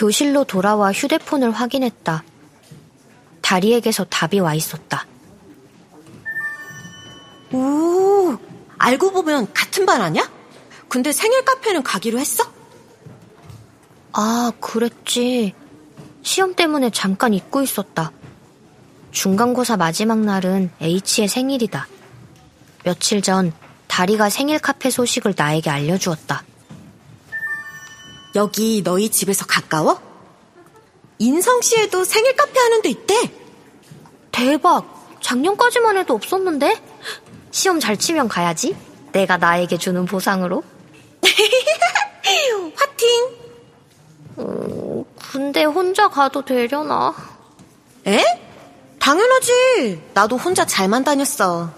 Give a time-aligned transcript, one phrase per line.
[0.00, 2.24] 교실로 돌아와 휴대폰을 확인했다.
[3.42, 5.06] 다리에게서 답이 와 있었다.
[7.52, 8.34] 오,
[8.78, 10.26] 알고 보면 같은 반 아냐?
[10.88, 12.44] 근데 생일 카페는 가기로 했어?
[14.14, 15.52] 아, 그랬지.
[16.22, 18.10] 시험 때문에 잠깐 잊고 있었다.
[19.10, 21.86] 중간고사 마지막 날은 H의 생일이다.
[22.84, 23.52] 며칠 전
[23.86, 26.44] 다리가 생일 카페 소식을 나에게 알려주었다.
[28.34, 30.00] 여기 너희 집에서 가까워?
[31.18, 33.14] 인성시에도 생일 카페 하는 데 있대.
[34.30, 35.18] 대박!
[35.20, 36.80] 작년까지만 해도 없었는데?
[37.50, 38.76] 시험 잘 치면 가야지.
[39.12, 40.62] 내가 나에게 주는 보상으로.
[42.76, 43.36] 화팅!
[44.38, 47.14] 음, 근데 혼자 가도 되려나?
[48.06, 48.24] 에?
[48.98, 50.02] 당연하지.
[50.14, 51.70] 나도 혼자 잘만 다녔어.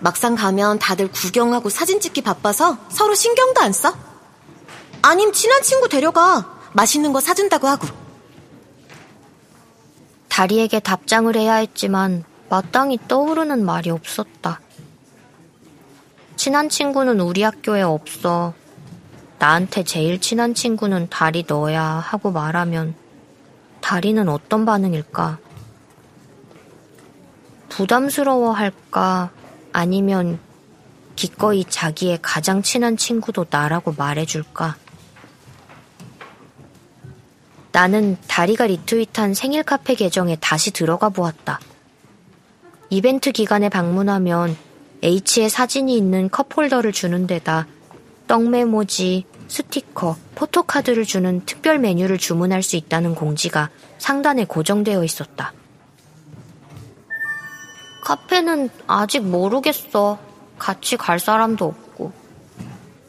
[0.00, 3.94] 막상 가면 다들 구경하고 사진 찍기 바빠서 서로 신경도 안 써.
[5.02, 6.58] 아님 친한 친구 데려가.
[6.72, 7.86] 맛있는 거 사준다고 하고.
[10.28, 14.60] 다리에게 답장을 해야 했지만 마땅히 떠오르는 말이 없었다.
[16.36, 18.54] 친한 친구는 우리 학교에 없어.
[19.38, 22.94] 나한테 제일 친한 친구는 다리 너야 하고 말하면
[23.80, 25.38] 다리는 어떤 반응일까?
[27.68, 29.30] 부담스러워 할까?
[29.72, 30.38] 아니면
[31.16, 34.76] 기꺼이 자기의 가장 친한 친구도 나라고 말해줄까?
[37.72, 41.60] 나는 다리가 리트윗한 생일 카페 계정에 다시 들어가 보았다.
[42.90, 44.56] 이벤트 기간에 방문하면
[45.02, 47.66] H의 사진이 있는 컵홀더를 주는 데다
[48.26, 55.52] 떡메모지, 스티커, 포토카드를 주는 특별 메뉴를 주문할 수 있다는 공지가 상단에 고정되어 있었다.
[58.02, 60.18] 카페는 아직 모르겠어.
[60.58, 62.12] 같이 갈 사람도 없고.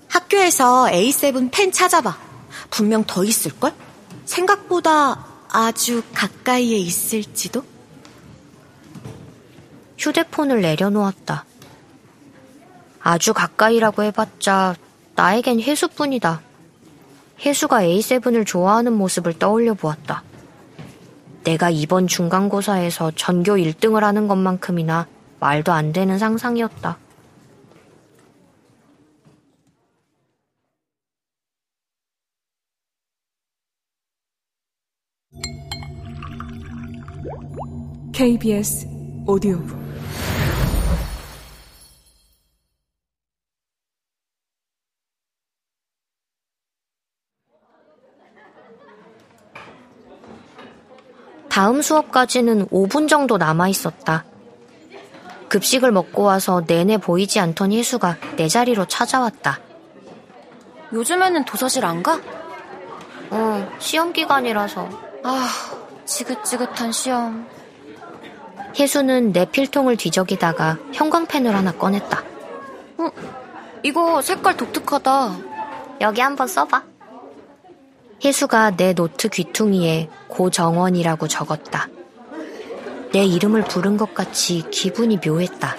[0.07, 2.17] 학교에서 A7 펜 찾아봐.
[2.69, 3.73] 분명 더 있을걸?
[4.29, 7.63] 생각보다 아주 가까이에 있을지도?
[9.97, 11.45] 휴대폰을 내려놓았다.
[13.01, 14.75] 아주 가까이라고 해봤자
[15.15, 16.41] 나에겐 혜수뿐이다.
[17.41, 20.23] 혜수가 A7을 좋아하는 모습을 떠올려 보았다.
[21.43, 25.07] 내가 이번 중간고사에서 전교 1등을 하는 것만큼이나
[25.39, 26.97] 말도 안 되는 상상이었다.
[38.19, 38.85] KBS
[39.25, 39.79] 오디오북
[51.47, 54.25] 다음 수업까지는 5분 정도 남아 있었다.
[55.47, 59.61] 급식을 먹고 와서 내내 보이지 않던 희수가 내 자리로 찾아왔다.
[60.91, 62.19] 요즘에는 도서실 안 가?
[63.29, 64.89] 어, 시험 기간이라서.
[65.23, 65.47] 아,
[66.03, 67.58] 지긋지긋한 시험.
[68.77, 72.23] 혜수는 내 필통을 뒤적이다가 형광펜을 하나 꺼냈다.
[72.97, 73.11] 어,
[73.83, 75.37] 이거 색깔 독특하다.
[76.01, 76.83] 여기 한번 써봐.
[78.23, 81.87] 혜수가 내 노트 귀퉁이에 고정원이라고 적었다.
[83.11, 85.75] 내 이름을 부른 것 같이 기분이 묘했다.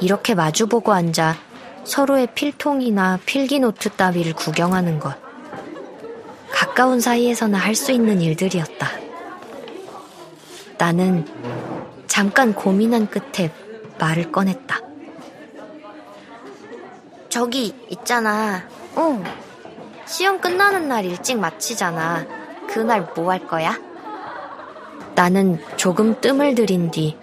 [0.00, 1.36] 이렇게 마주보고 앉아
[1.84, 5.16] 서로의 필통이나 필기노트 따위를 구경하는 것.
[6.50, 9.01] 가까운 사이에서나 할 수 있는 일들이었다.
[10.82, 11.24] 나는
[12.08, 13.52] 잠깐 고민한 끝에
[14.00, 14.80] 말을 꺼냈다.
[17.28, 18.68] 저기 있잖아.
[18.96, 19.22] 어.
[20.06, 22.26] 시험 끝나는 날 일찍 마치잖아.
[22.66, 23.78] 그날 뭐 할 거야?
[25.14, 27.16] 나는 조금 뜸을 들인 뒤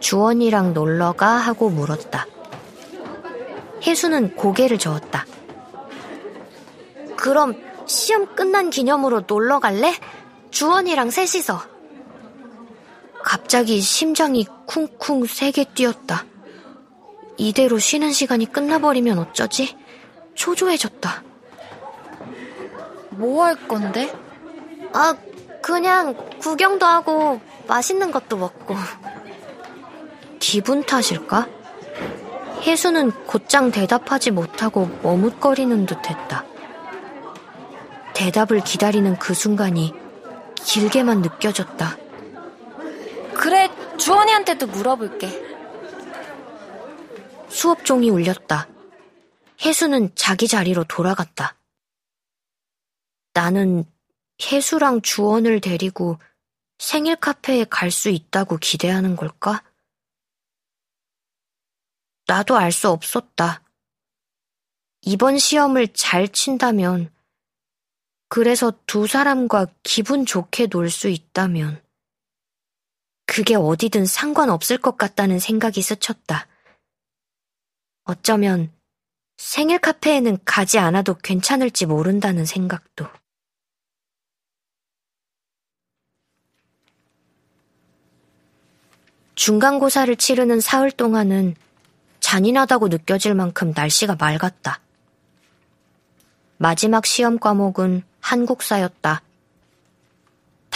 [0.00, 2.26] 주원이랑 놀러 가 하고 물었다.
[3.86, 5.24] 혜수는 고개를 저었다.
[7.16, 7.54] 그럼
[7.86, 9.94] 시험 끝난 기념으로 놀러 갈래?
[10.50, 11.77] 주원이랑 셋이서.
[13.28, 16.24] 갑자기 심장이 쿵쿵 세게 뛰었다.
[17.36, 19.76] 이대로 쉬는 시간이 끝나버리면 어쩌지?
[20.34, 21.22] 초조해졌다.
[23.10, 24.10] 뭐 할 건데?
[24.94, 25.14] 아,
[25.60, 28.74] 그냥 구경도 하고 맛있는 것도 먹고.
[30.40, 31.48] 기분 탓일까?
[32.62, 36.46] 혜수는 곧장 대답하지 못하고 머뭇거리는 듯 했다.
[38.14, 39.92] 대답을 기다리는 그 순간이
[40.64, 42.07] 길게만 느껴졌다.
[44.38, 45.28] 주원이한테도 물어볼게.
[47.48, 48.68] 수업 종이 울렸다.
[49.60, 51.56] 혜수는 자기 자리로 돌아갔다.
[53.32, 53.84] 나는
[54.40, 56.18] 혜수랑 주원을 데리고
[56.78, 59.64] 생일 카페에 갈 수 있다고 기대하는 걸까?
[62.26, 63.62] 나도 알 수 없었다.
[65.02, 67.10] 이번 시험을 잘 친다면
[68.28, 71.82] 그래서 두 사람과 기분 좋게 놀 수 있다면
[73.38, 76.48] 그게 어디든 상관없을 것 같다는 생각이 스쳤다.
[78.02, 78.72] 어쩌면
[79.36, 83.06] 생일 카페에는 가지 않아도 괜찮을지 모른다는 생각도.
[89.36, 91.54] 중간고사를 치르는 사흘 동안은
[92.18, 94.80] 잔인하다고 느껴질 만큼 날씨가 맑았다.
[96.56, 99.22] 마지막 시험 과목은 한국사였다.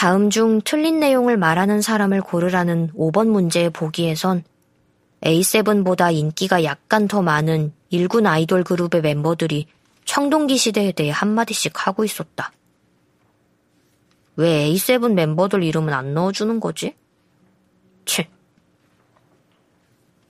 [0.03, 4.43] 다음 중 틀린 내용을 말하는 사람을 고르라는 5번 문제의 보기에선
[5.21, 9.69] A7보다 인기가 약간 더 많은 일군 아이돌 그룹의 멤버들이
[10.05, 12.51] 청동기 시대에 대해 한마디씩 하고 있었다.
[14.35, 16.97] 왜 A7 멤버들 이름은 안 넣어주는 거지?
[18.05, 18.27] 치.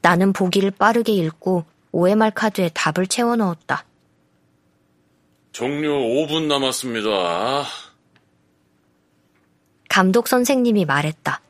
[0.03, 3.87] 나는 보기를 빠르게 읽고 OMR 카드에 답을 채워 넣었다.
[5.51, 7.65] 종료 5분 남았습니다.
[9.93, 11.43] 감독 선생님이 말했다.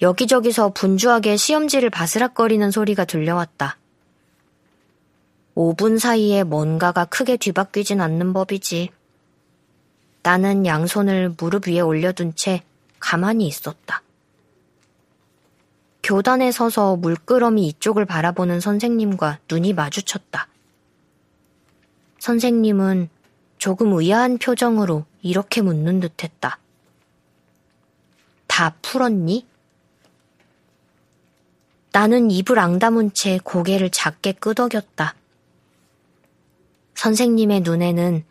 [0.00, 3.78] 여기저기서 분주하게 시험지를 바스락거리는 소리가 들려왔다.
[5.56, 8.90] 5분 사이에 뭔가가 크게 뒤바뀌진 않는 법이지.
[10.22, 12.62] 나는 양손을 무릎 위에 올려둔 채
[13.00, 14.02] 가만히 있었다.
[16.04, 20.46] 교단에 서서 물끄러미 이쪽을 바라보는 선생님과 눈이 마주쳤다.
[22.20, 23.08] 선생님은
[23.58, 26.60] 조금 의아한 표정으로 이렇게 묻는 듯 했다.
[28.56, 29.46] 다 풀었니?
[31.92, 35.14] 나는 입을 앙다문 채 고개를 작게 끄덕였다.
[36.94, 38.24] 선생님의 눈에는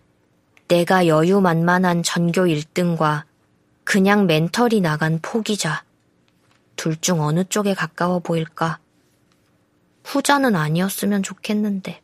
[0.67, 3.25] 내가 여유만만한 전교 1등과
[3.83, 5.83] 그냥 멘털이 나간 포기자,
[6.75, 8.79] 둘 중 어느 쪽에 가까워 보일까?
[10.05, 12.01] 후자는 아니었으면 좋겠는데.